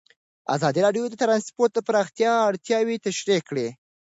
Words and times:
ازادي 0.55 0.79
راډیو 0.85 1.05
د 1.09 1.15
ترانسپورټ 1.21 1.71
د 1.75 1.79
پراختیا 1.87 2.31
اړتیاوې 2.49 2.95
تشریح 3.07 3.41
کړي. 3.49 3.67